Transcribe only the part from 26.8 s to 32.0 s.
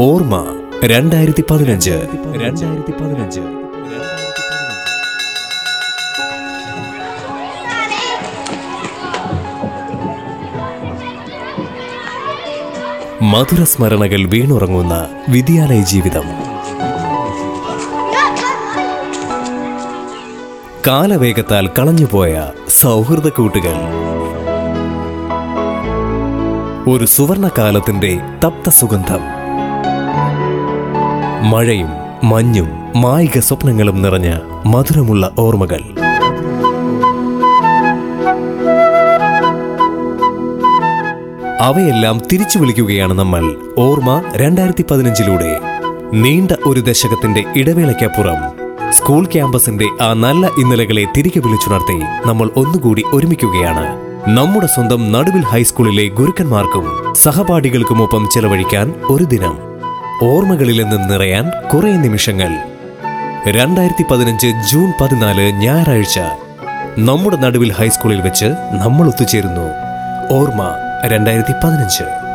ഒരു സുവർണകാലത്തിന്റെ തപ്ത സുഗന്ധം. മഴയും